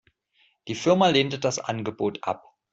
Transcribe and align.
Die 0.67 0.73
Firma 0.73 1.09
lehnte 1.09 1.37
das 1.37 1.59
Angebot 1.59 2.23
ab. 2.23 2.57